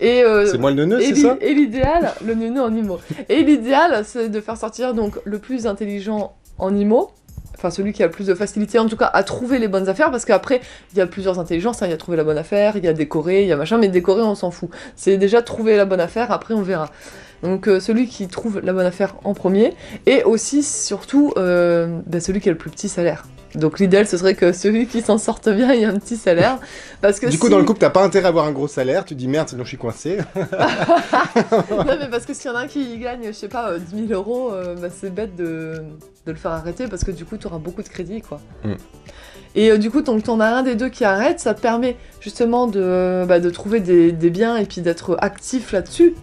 Et, 0.00 0.22
euh, 0.22 0.46
C'est 0.46 0.58
moi 0.58 0.70
le 0.70 0.76
neuneu, 0.84 1.00
c'est 1.00 1.14
ça 1.14 1.36
et 1.40 1.54
l'idéal, 1.54 2.12
le 2.26 2.34
neuneu 2.34 2.60
en 2.62 2.74
IMO. 2.74 2.98
Et 3.28 3.42
l'idéal, 3.42 4.04
c'est 4.04 4.28
de 4.28 4.40
faire 4.40 4.56
sortir 4.56 4.92
donc 4.94 5.18
le 5.24 5.38
plus 5.38 5.66
intelligent 5.66 6.34
en 6.58 6.74
IMO. 6.74 7.10
Enfin, 7.56 7.70
celui 7.70 7.92
qui 7.92 8.02
a 8.02 8.06
le 8.06 8.12
plus 8.12 8.26
de 8.26 8.34
facilité, 8.34 8.78
en 8.78 8.86
tout 8.88 8.96
cas, 8.96 9.06
à 9.06 9.22
trouver 9.22 9.58
les 9.58 9.68
bonnes 9.68 9.88
affaires, 9.88 10.10
parce 10.10 10.24
qu'après, 10.24 10.60
il 10.92 10.98
y 10.98 11.00
a 11.00 11.06
plusieurs 11.06 11.38
intelligences. 11.38 11.82
hein. 11.82 11.86
Il 11.86 11.90
y 11.90 11.94
a 11.94 11.96
trouver 11.96 12.16
la 12.16 12.24
bonne 12.24 12.36
affaire, 12.36 12.76
il 12.76 12.84
y 12.84 12.88
a 12.88 12.92
décorer, 12.92 13.42
il 13.42 13.48
y 13.48 13.52
a 13.52 13.56
machin, 13.56 13.78
mais 13.78 13.88
décorer, 13.88 14.22
on 14.22 14.34
s'en 14.34 14.50
fout. 14.50 14.68
C'est 14.96 15.16
déjà 15.16 15.40
trouver 15.40 15.76
la 15.76 15.84
bonne 15.84 16.00
affaire, 16.00 16.32
après, 16.32 16.52
on 16.52 16.62
verra. 16.62 16.90
Donc, 17.42 17.68
euh, 17.68 17.78
celui 17.78 18.08
qui 18.08 18.26
trouve 18.26 18.60
la 18.60 18.72
bonne 18.72 18.84
affaire 18.86 19.14
en 19.22 19.34
premier, 19.34 19.72
et 20.06 20.24
aussi, 20.24 20.62
surtout, 20.64 21.32
euh, 21.38 22.00
bah, 22.06 22.20
celui 22.20 22.40
qui 22.40 22.48
a 22.48 22.52
le 22.52 22.58
plus 22.58 22.70
petit 22.70 22.88
salaire. 22.88 23.24
Donc, 23.54 23.78
l'idéal, 23.78 24.06
ce 24.06 24.16
serait 24.16 24.34
que 24.34 24.52
celui 24.52 24.86
qui 24.86 25.00
s'en 25.00 25.16
sorte 25.18 25.48
bien 25.48 25.70
ait 25.70 25.84
un 25.84 25.98
petit 25.98 26.16
salaire. 26.16 26.58
Parce 27.00 27.20
que 27.20 27.26
Du 27.28 27.38
coup, 27.38 27.46
si- 27.46 27.52
dans 27.52 27.58
le 27.58 27.64
couple, 27.64 27.80
t'as 27.80 27.90
pas 27.90 28.02
intérêt 28.02 28.26
à 28.26 28.28
avoir 28.28 28.46
un 28.46 28.52
gros 28.52 28.66
salaire, 28.68 29.04
tu 29.04 29.14
dis 29.14 29.28
merde, 29.28 29.48
sinon 29.48 29.62
je 29.64 29.68
suis 29.68 29.76
coincé. 29.76 30.18
non, 31.70 31.96
mais 32.00 32.08
parce 32.10 32.26
que 32.26 32.34
s'il 32.34 32.50
y 32.50 32.54
en 32.54 32.56
a 32.56 32.60
un 32.62 32.66
qui 32.66 32.98
gagne, 32.98 33.26
je 33.26 33.32
sais 33.32 33.48
pas, 33.48 33.70
euh, 33.70 33.78
10 33.78 34.08
000 34.08 34.12
euros, 34.20 34.52
euh, 34.52 34.74
bah, 34.76 34.88
c'est 34.94 35.10
bête 35.14 35.36
de, 35.36 35.74
de 36.26 36.32
le 36.32 36.34
faire 36.36 36.52
arrêter 36.52 36.86
parce 36.88 37.04
que 37.04 37.10
du 37.10 37.24
coup, 37.24 37.36
tu 37.36 37.46
auras 37.46 37.58
beaucoup 37.58 37.82
de 37.82 37.88
crédit, 37.88 38.20
quoi. 38.22 38.40
Mm. 38.64 38.72
Et 39.56 39.70
euh, 39.70 39.78
du 39.78 39.90
coup, 39.90 40.02
donc, 40.02 40.24
t'en 40.24 40.40
as 40.40 40.46
un 40.48 40.62
des 40.62 40.74
deux 40.74 40.88
qui 40.88 41.04
arrête, 41.04 41.38
ça 41.38 41.54
te 41.54 41.60
permet 41.60 41.96
justement 42.20 42.66
de, 42.66 43.24
bah, 43.28 43.38
de 43.38 43.50
trouver 43.50 43.80
des, 43.80 44.10
des 44.12 44.30
biens 44.30 44.56
et 44.56 44.64
puis 44.64 44.80
d'être 44.80 45.16
actif 45.20 45.72
là-dessus. 45.72 46.14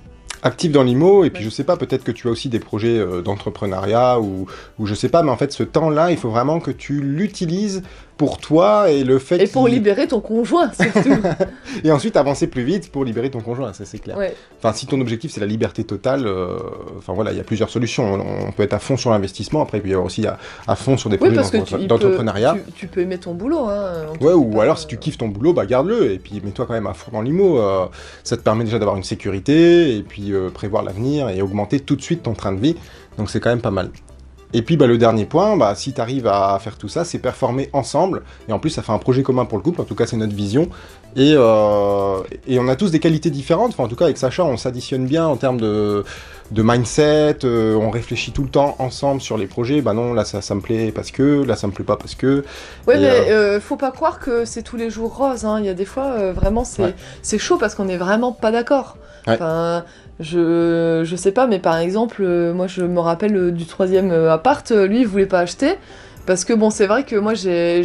Actif 0.43 0.71
dans 0.71 0.83
l'IMO, 0.83 1.23
et 1.23 1.29
puis 1.29 1.43
je 1.43 1.49
sais 1.49 1.63
pas, 1.63 1.77
peut-être 1.77 2.03
que 2.03 2.11
tu 2.11 2.27
as 2.27 2.31
aussi 2.31 2.49
des 2.49 2.59
projets 2.59 2.97
euh, 2.97 3.21
d'entrepreneuriat, 3.21 4.19
ou, 4.19 4.47
ou 4.79 4.85
je 4.85 4.93
sais 4.93 5.09
pas, 5.09 5.23
mais 5.23 5.31
en 5.31 5.38
fait, 5.38 5.51
ce 5.51 5.63
temps-là, 5.63 6.11
il 6.11 6.17
faut 6.17 6.29
vraiment 6.29 6.59
que 6.59 6.71
tu 6.71 7.01
l'utilises 7.01 7.83
pour 8.18 8.38
toi 8.38 8.92
et 8.92 9.04
le 9.04 9.18
fait 9.18 9.42
Et 9.42 9.48
pour 9.48 9.68
libérer 9.68 10.08
ton 10.08 10.19
conjoint, 10.19 10.72
surtout. 10.74 11.22
Et 11.84 11.92
ensuite 11.92 12.16
avancer 12.18 12.46
plus 12.48 12.63
vite 12.63 12.92
pour 12.92 13.04
libérer 13.04 13.31
ton 13.31 13.40
conjoint, 13.40 13.74
ça 13.74 13.84
c'est 13.86 13.98
clair. 14.00 14.18
ouais. 14.18 14.36
Enfin, 14.60 14.74
si 14.74 14.86
ton 14.86 15.02
objectif 15.02 15.31
c'est 15.31 15.40
la 15.40 15.48
liberté 15.48 15.84
totale, 15.84 16.28
euh, 16.28 16.58
enfin 17.00 17.13
voilà, 17.13 17.31
il 17.31 17.38
y 17.38 17.40
a 17.40 17.44
plusieurs 17.44 17.69
solutions. 17.69 18.04
On, 18.13 18.48
on 18.48 18.52
peut 18.52 18.63
être 18.63 18.74
à 18.74 18.80
fond 18.80 18.96
sur 18.98 19.10
l'investissement, 19.10 19.62
après 19.62 19.80
il 19.80 19.81
peut 19.81 19.90
y 19.90 19.94
avoir 19.94 20.06
aussi 20.06 20.28
à, 20.28 20.38
à 20.68 20.75
fond 20.75 20.98
sur 20.98 21.10
des 21.10 21.18
Oui, 21.19 21.34
projets 21.34 21.63
tu, 21.63 21.88
d'entrepreneuriat. 21.88 22.58
tu, 22.68 22.72
tu 22.74 22.88
peux 22.88 23.02
aimer 23.02 23.18
ton 23.18 23.34
boulot. 23.34 23.66
Hein, 23.68 24.06
Ouais, 24.19 24.34
ou 24.34 24.46
pas, 24.52 24.63
alors 24.63 24.75
euh, 24.75 24.80
si 24.80 24.88
tu 24.88 24.98
kiffes 24.98 25.18
ton 25.18 25.28
boulot, 25.30 25.54
bah 25.54 25.66
garde-le, 25.66 26.12
et 26.12 26.19
puis 26.19 26.42
mets-toi 26.44 26.66
quand 26.68 26.74
même 26.74 26.88
à 26.88 26.94
fond 26.94 27.12
dans 27.12 27.22
l'IMO. 27.22 27.60
euh, 27.60 27.86
ça 28.24 28.38
te 28.38 28.42
permet 28.44 28.63
déjà 28.66 28.78
d'avoir 28.78 28.98
une 28.98 29.04
sécurité, 29.04 29.96
et 29.98 30.04
puis 30.04 30.31
euh, 30.34 30.50
prévoir 30.50 30.84
l'avenir, 30.84 31.30
et 31.30 31.42
augmenter 31.42 31.80
tout 31.80 31.96
de 31.96 32.02
suite 32.02 32.22
ton 32.24 32.34
train 32.34 32.52
de 32.52 32.60
vie. 32.60 32.75
Donc 33.18 33.30
c'est 33.30 33.40
quand 33.40 33.50
même 33.50 33.62
pas 33.62 33.72
mal. 33.72 33.90
Et 34.53 34.62
puis 34.62 34.77
bah, 34.77 34.88
le 34.88 34.98
dernier 34.98 35.25
point, 35.25 35.56
bah, 35.57 35.74
si 35.75 35.94
tu 35.94 36.01
arrives 36.01 36.27
à 36.27 36.57
faire 36.59 36.77
tout 36.77 36.89
ça, 36.89 37.06
c'est 37.06 37.19
performer 37.19 37.69
ensemble. 37.74 38.24
Et 38.50 38.53
en 38.53 38.59
plus, 38.59 38.69
ça 38.69 38.81
fait 38.81 38.92
un 38.92 38.98
projet 38.98 39.24
commun 39.24 39.45
pour 39.45 39.57
le 39.57 39.63
couple, 39.63 39.81
en 39.81 39.86
tout 39.86 39.95
cas 39.95 40.06
c'est 40.06 40.18
notre 40.18 40.36
vision. 40.36 40.68
Et, 41.15 41.33
euh, 41.36 42.19
et 42.48 42.57
on 42.59 42.68
a 42.69 42.75
tous 42.75 42.92
des 42.92 43.00
qualités 43.00 43.30
différentes. 43.30 43.71
Enfin, 43.71 43.83
en 43.83 43.88
tout 43.88 43.95
cas, 43.98 44.06
avec 44.06 44.18
Sacha, 44.18 44.44
on 44.45 44.56
s'additionne 44.57 45.06
bien 45.06 45.25
en 45.27 45.36
termes 45.36 45.59
de, 45.59 46.06
de 46.51 46.62
mindset. 46.63 47.39
euh, 47.44 47.75
on 47.75 47.89
réfléchit 47.89 48.31
tout 48.31 48.44
le 48.44 48.50
temps 48.50 48.75
ensemble 48.80 49.19
sur 49.21 49.38
les 49.38 49.48
projets. 49.48 49.81
Bah 49.81 49.94
non, 49.94 50.13
là 50.13 50.24
ça, 50.25 50.42
ça 50.42 50.56
me 50.56 50.62
plaît 50.62 50.92
parce 50.94 51.12
que, 51.12 51.44
là 51.44 51.56
ça 51.57 51.68
me 51.68 51.74
plaît 51.74 51.83
pas 51.86 51.98
parce 51.98 52.15
que. 52.15 52.45
Ouais, 52.88 52.96
Et, 52.98 53.00
mais 53.01 53.31
euh, 53.31 53.60
faut 53.60 53.75
pas 53.77 53.91
croire 53.91 54.20
que 54.20 54.46
c'est 54.46 54.63
tous 54.63 54.77
les 54.77 54.89
jours 54.89 55.15
rose. 55.17 55.43
Hein. 55.46 55.58
Il 55.60 55.65
y 55.65 55.70
a 55.70 55.74
des 55.74 55.86
fois, 55.86 56.05
euh, 56.17 56.34
vraiment, 56.34 56.63
c'est 56.63 56.81
Ouais. 57.34 57.38
chaud 57.39 57.58
parce 57.58 57.75
qu'on 57.75 57.89
est 57.89 57.98
vraiment 57.98 58.31
pas 58.31 58.51
d'accord. 58.51 58.96
Ouais. 59.27 59.34
Enfin, 59.36 59.84
je, 60.20 61.01
je 61.03 61.15
sais 61.15 61.32
pas, 61.32 61.48
mais 61.48 61.60
par 61.60 61.77
exemple, 61.77 62.22
euh, 62.22 62.53
moi, 62.53 62.68
je 62.68 62.84
me 62.84 63.00
rappelle 63.00 63.36
euh, 63.36 63.51
du 63.51 63.65
troisième 63.65 64.12
euh, 64.12 64.32
appart, 64.32 64.70
lui, 64.72 65.01
il 65.01 65.08
voulait 65.08 65.25
pas 65.25 65.39
acheter. 65.39 65.75
Parce 66.27 66.46
que 66.46 66.53
bon, 66.53 66.70
c'est 66.70 66.86
vrai 66.86 67.03
que 67.03 67.15
moi, 67.15 67.34
j'ai 67.34 67.84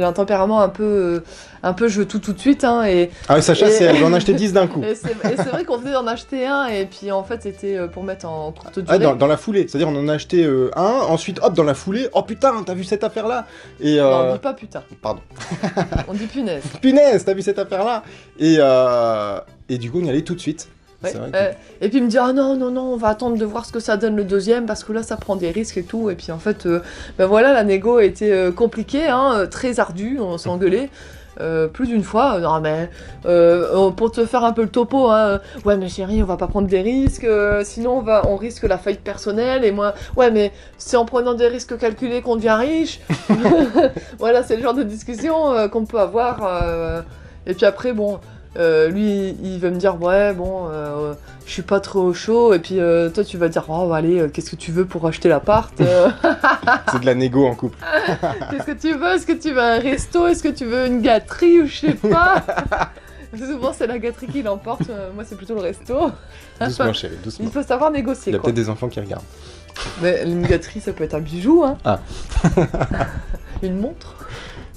un 0.00 0.12
tempérament 0.14 0.62
un 0.62 0.70
peu, 0.70 1.22
un 1.62 1.74
peu 1.74 1.86
je 1.86 2.00
veux 2.00 2.08
tout 2.08 2.18
tout 2.18 2.32
de 2.32 2.38
suite. 2.38 2.64
Hein, 2.64 2.84
et 2.86 3.10
Ah 3.28 3.34
ouais, 3.34 3.42
Sacha, 3.42 3.66
elle 3.68 4.02
en 4.02 4.12
acheter 4.14 4.32
10 4.32 4.54
d'un 4.54 4.66
coup. 4.66 4.82
et 4.82 4.94
c'est 4.94 5.12
vrai 5.50 5.64
qu'on 5.66 5.76
venait 5.76 5.92
d'en 5.92 6.06
acheter 6.06 6.46
un, 6.46 6.64
et 6.64 6.86
puis 6.86 7.12
en 7.12 7.22
fait, 7.24 7.42
c'était 7.42 7.86
pour 7.88 8.02
mettre 8.02 8.26
en 8.26 8.52
courte 8.52 8.78
durée. 8.78 8.96
Ah, 8.96 8.98
dans, 8.98 9.14
dans 9.14 9.26
la 9.26 9.36
foulée, 9.36 9.66
c'est-à-dire 9.68 9.88
on 9.90 9.96
en 9.96 10.08
a 10.08 10.14
acheté 10.14 10.44
euh, 10.44 10.70
un, 10.76 11.02
ensuite 11.08 11.40
hop 11.42 11.52
dans 11.52 11.62
la 11.62 11.74
foulée, 11.74 12.08
oh 12.14 12.22
putain, 12.22 12.54
t'as 12.64 12.72
vu 12.72 12.84
cette 12.84 13.04
affaire 13.04 13.28
là 13.28 13.46
Et 13.82 13.98
Non, 13.98 14.28
on 14.30 14.32
dit 14.32 14.38
pas 14.38 14.54
putain, 14.54 14.82
pardon, 15.02 15.20
on 16.08 16.14
dit 16.14 16.26
punaise. 16.26 16.62
punaise, 16.80 17.22
t'as 17.26 17.34
vu 17.34 17.42
cette 17.42 17.58
affaire 17.58 17.84
là 17.84 18.02
Et 18.38 18.56
euh, 18.60 19.38
et 19.68 19.76
du 19.76 19.90
coup 19.90 20.00
on 20.00 20.04
y 20.06 20.08
allait 20.08 20.22
tout 20.22 20.34
de 20.34 20.40
suite. 20.40 20.68
Ouais, 21.04 21.10
C'est 21.12 21.18
vrai 21.18 21.30
que- 21.30 21.36
euh, 21.36 21.50
et 21.80 21.88
puis 21.88 21.98
il 21.98 22.04
me 22.04 22.08
dit 22.08 22.18
ah 22.18 22.32
non 22.32 22.56
non 22.56 22.70
non 22.70 22.92
on 22.94 22.96
va 22.96 23.08
attendre 23.08 23.36
de 23.38 23.44
voir 23.44 23.64
ce 23.64 23.72
que 23.72 23.80
ça 23.80 23.96
donne 23.96 24.16
le 24.16 24.24
deuxième 24.24 24.66
parce 24.66 24.82
que 24.84 24.92
là 24.92 25.02
ça 25.02 25.16
prend 25.16 25.36
des 25.36 25.50
risques 25.50 25.76
et 25.76 25.82
tout 25.84 26.10
et 26.10 26.14
puis 26.14 26.32
en 26.32 26.38
fait 26.38 26.66
euh, 26.66 26.80
ben 27.18 27.26
voilà 27.26 27.52
la 27.52 27.62
négo 27.64 27.98
a 27.98 28.04
été 28.04 28.32
euh, 28.32 28.50
compliquée 28.52 29.06
hein, 29.06 29.46
très 29.50 29.78
ardue 29.80 30.18
on 30.20 30.38
s'est 30.38 30.48
engueulé 30.48 30.90
euh, 31.40 31.66
plus 31.66 31.88
d'une 31.88 32.04
fois, 32.04 32.38
non 32.38 32.60
mais 32.60 32.88
pour 33.96 34.12
te 34.12 34.24
faire 34.24 34.44
un 34.44 34.52
peu 34.52 34.62
le 34.62 34.68
topo, 34.68 35.08
hein, 35.10 35.40
ouais 35.64 35.76
mais 35.76 35.88
chérie 35.88 36.22
on 36.22 36.26
va 36.26 36.36
pas 36.36 36.46
prendre 36.46 36.68
des 36.68 36.80
risques, 36.80 37.26
sinon 37.64 37.98
on 37.98 38.02
va 38.02 38.22
on 38.28 38.36
risque 38.36 38.62
la 38.62 38.78
faillite 38.78 39.02
personnelle 39.02 39.64
et 39.64 39.72
moi 39.72 39.94
ouais 40.16 40.30
mais 40.30 40.52
c'est 40.78 40.96
en 40.96 41.04
prenant 41.04 41.34
des 41.34 41.48
risques 41.48 41.76
calculés 41.76 42.22
qu'on 42.22 42.36
devient 42.36 42.56
riche. 42.58 43.00
voilà 44.20 44.44
c'est 44.44 44.56
le 44.56 44.62
genre 44.62 44.74
de 44.74 44.84
discussion 44.84 45.68
qu'on 45.72 45.84
peut 45.86 45.98
avoir. 45.98 47.02
et 47.46 47.54
puis 47.54 47.66
après 47.66 47.92
bon 47.92 48.20
euh, 48.56 48.88
lui, 48.88 49.36
il 49.42 49.58
va 49.58 49.70
me 49.70 49.76
dire 49.76 50.00
ouais 50.00 50.32
bon, 50.32 50.68
euh, 50.70 51.14
je 51.46 51.52
suis 51.52 51.62
pas 51.62 51.80
trop 51.80 52.12
chaud 52.14 52.54
et 52.54 52.58
puis 52.60 52.78
euh, 52.78 53.10
toi 53.10 53.24
tu 53.24 53.36
vas 53.36 53.48
dire 53.48 53.64
oh 53.68 53.88
bah, 53.88 53.96
allez, 53.96 54.20
euh, 54.20 54.28
qu'est-ce 54.28 54.50
que 54.50 54.56
tu 54.56 54.70
veux 54.70 54.84
pour 54.84 55.06
acheter 55.06 55.28
l'appart 55.28 55.72
C'est 56.92 57.00
de 57.00 57.06
la 57.06 57.14
négo 57.14 57.46
en 57.46 57.54
couple. 57.54 57.76
Qu'est-ce 58.50 58.66
que 58.66 58.78
tu 58.80 58.94
veux? 58.94 59.14
Est-ce 59.14 59.26
que 59.26 59.32
tu 59.32 59.52
veux 59.52 59.60
un 59.60 59.78
resto? 59.78 60.26
Est-ce 60.28 60.42
que 60.42 60.48
tu 60.48 60.64
veux 60.64 60.86
une 60.86 61.02
gâterie 61.02 61.62
ou 61.62 61.66
je 61.66 61.74
sais 61.74 61.94
pas? 61.94 62.44
Souvent, 63.36 63.72
c'est 63.72 63.88
la 63.88 63.98
gâterie 63.98 64.28
qui 64.28 64.42
l'emporte. 64.42 64.88
moi, 65.12 65.24
c'est 65.26 65.36
plutôt 65.36 65.56
le 65.56 65.62
resto. 65.62 66.12
Doucement, 66.60 66.92
chérie, 66.92 67.16
doucement. 67.22 67.46
Il 67.46 67.52
faut 67.52 67.64
savoir 67.64 67.90
Il 67.90 67.94
négocier. 67.94 68.32
y 68.32 68.36
a 68.36 68.38
peut-être 68.38 68.54
des 68.54 68.68
enfants 68.68 68.86
qui 68.86 69.00
regardent. 69.00 69.24
Mais 70.00 70.22
une 70.24 70.46
gâterie, 70.46 70.80
ça 70.80 70.92
peut 70.92 71.02
être 71.02 71.14
un 71.14 71.20
bijou. 71.20 71.64
Hein. 71.64 71.76
Ah. 71.84 71.98
une 73.64 73.80
montre. 73.80 74.14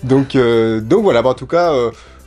Donc, 0.04 0.36
donc 0.36 1.04
voilà, 1.04 1.22
bah, 1.22 1.30
en 1.30 1.34
tout 1.36 1.46
cas, 1.46 1.72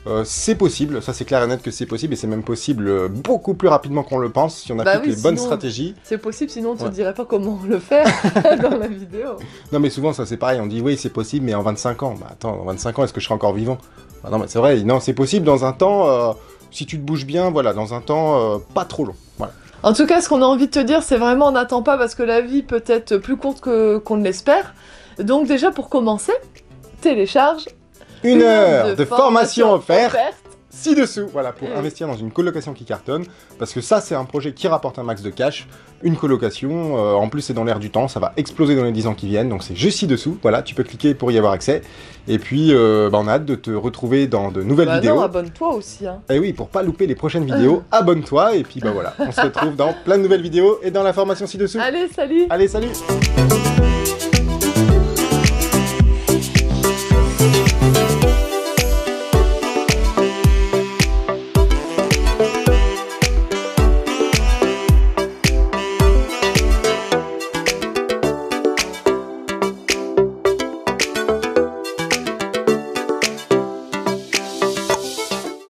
euh, 0.07 0.23
c'est 0.25 0.55
possible, 0.55 1.01
ça 1.01 1.13
c'est 1.13 1.25
clair 1.25 1.43
et 1.43 1.47
net 1.47 1.61
que 1.61 1.69
c'est 1.71 1.85
possible, 1.85 2.13
et 2.13 2.15
c'est 2.15 2.27
même 2.27 2.43
possible 2.43 2.87
euh, 2.87 3.07
beaucoup 3.07 3.53
plus 3.53 3.67
rapidement 3.67 4.01
qu'on 4.03 4.17
le 4.17 4.29
pense 4.29 4.57
si 4.57 4.71
on 4.71 4.75
Bah 4.77 4.83
applique 4.87 5.11
oui, 5.11 5.15
les 5.15 5.21
bonnes 5.21 5.37
stratégies. 5.37 5.93
C'est 6.03 6.17
possible, 6.17 6.49
sinon 6.49 6.71
on 6.71 6.75
te 6.75 6.83
Ouais. 6.85 6.89
dirait 6.89 7.13
pas 7.13 7.25
comment 7.25 7.59
le 7.67 7.77
faire 7.79 8.07
dans 8.61 8.77
la 8.77 8.87
vidéo. 8.87 9.35
Non 9.71 9.79
mais 9.79 9.89
souvent 9.91 10.11
ça 10.13 10.25
c'est 10.25 10.37
pareil, 10.37 10.59
on 10.59 10.65
dit 10.67 10.81
oui 10.81 10.97
c'est 10.97 11.09
possible, 11.13 11.45
mais 11.45 11.53
en 11.53 11.61
25 11.61 12.01
ans, 12.03 12.15
bah 12.19 12.27
attends, 12.31 12.59
en 12.61 12.65
25 12.65 12.97
ans 12.99 13.03
est-ce 13.03 13.13
que 13.13 13.19
je 13.19 13.25
serai 13.25 13.35
encore 13.35 13.53
vivant? 13.53 13.77
Bah 14.23 14.29
Non 14.31 14.39
mais 14.39 14.47
c'est 14.47 14.59
vrai, 14.59 14.81
non 14.81 14.99
c'est 14.99 15.13
possible 15.13 15.45
dans 15.45 15.65
un 15.65 15.71
temps, 15.73 16.07
euh, 16.09 16.33
si 16.71 16.85
tu 16.87 16.97
te 16.97 17.03
bouges 17.05 17.25
bien, 17.25 17.51
voilà, 17.51 17.73
dans 17.73 17.93
un 17.93 18.01
temps 18.01 18.55
euh, 18.55 18.57
pas 18.73 18.85
trop 18.85 19.05
long. 19.05 19.15
Voilà. 19.37 19.53
En 19.83 19.93
tout 19.93 20.05
cas, 20.05 20.21
ce 20.21 20.29
qu'on 20.29 20.41
a 20.43 20.45
envie 20.45 20.67
de 20.67 20.71
te 20.71 20.79
dire, 20.79 21.01
c'est 21.03 21.17
vraiment 21.17 21.51
n'attends 21.51 21.81
pas 21.83 21.97
parce 21.97 22.13
que 22.15 22.21
la 22.23 22.41
vie 22.41 22.61
peut 22.61 22.83
être 22.85 23.17
plus 23.17 23.35
courte 23.35 23.61
que 23.61 23.97
qu'on 23.97 24.17
ne 24.17 24.23
l'espère. 24.23 24.73
Donc 25.19 25.47
déjà 25.47 25.71
pour 25.71 25.89
commencer, 25.89 26.33
télécharge 27.01 27.65
Une, 28.23 28.41
heure 28.41 28.95
de, 28.95 29.05
formation 29.05 29.73
offerte 29.73 30.15
ci-dessous, 30.73 31.27
voilà, 31.33 31.51
pour 31.51 31.67
Eh 31.67 31.73
oui. 31.73 31.77
investir 31.79 32.07
dans 32.07 32.15
une 32.15 32.31
colocation 32.31 32.73
qui 32.73 32.85
cartonne, 32.85 33.25
parce 33.59 33.73
que 33.73 33.81
ça, 33.81 33.99
c'est 33.99 34.15
un 34.15 34.23
projet 34.23 34.53
qui 34.53 34.67
rapporte 34.69 34.97
un 34.99 35.03
max 35.03 35.21
de 35.21 35.29
cash. 35.29 35.67
Une 36.01 36.15
colocation, 36.15 36.97
euh, 36.97 37.13
en 37.13 37.27
plus, 37.27 37.41
c'est 37.41 37.53
dans 37.53 37.65
l'air 37.65 37.77
du 37.77 37.89
temps, 37.89 38.07
ça 38.07 38.19
va 38.21 38.31
exploser 38.37 38.75
dans 38.75 38.85
les 38.85 38.93
10 38.93 39.07
ans 39.07 39.13
qui 39.13 39.27
viennent, 39.27 39.49
donc 39.49 39.63
c'est 39.63 39.75
juste 39.75 39.99
ci-dessous, 39.99 40.37
voilà, 40.41 40.61
tu 40.61 40.73
peux 40.73 40.83
cliquer 40.83 41.13
pour 41.13 41.31
y 41.31 41.37
avoir 41.37 41.51
accès. 41.53 41.81
Et 42.27 42.39
puis, 42.39 42.73
euh, 42.73 43.09
bah, 43.09 43.19
on 43.21 43.27
a 43.27 43.33
hâte 43.33 43.45
de 43.45 43.55
te 43.55 43.71
retrouver 43.71 44.27
dans 44.27 44.49
de 44.49 44.63
nouvelles 44.63 44.87
Bah 44.87 44.95
vidéos. 44.99 45.15
non, 45.15 45.21
abonne-toi 45.23 45.75
aussi. 45.75 46.07
Hein. 46.07 46.21
Et 46.29 46.39
oui, 46.39 46.53
pour 46.53 46.69
pas 46.69 46.83
louper 46.83 47.05
les 47.05 47.15
prochaines 47.15 47.45
vidéos, 47.45 47.83
abonne-toi, 47.91 48.55
et 48.55 48.63
puis 48.63 48.79
bah 48.79 48.91
voilà, 48.91 49.13
on 49.19 49.31
se 49.31 49.41
retrouve 49.41 49.75
dans 49.75 49.93
plein 50.05 50.17
de 50.17 50.23
nouvelles 50.23 50.41
vidéos 50.41 50.79
et 50.81 50.89
dans 50.89 51.03
la 51.03 51.11
formation 51.11 51.47
ci-dessous. 51.47 51.79
Allez, 51.81 52.07
salut 52.07 52.45
Allez, 52.49 52.69
salut 52.69 52.87